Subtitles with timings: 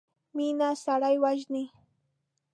[0.35, 1.63] مينه سړی وژني.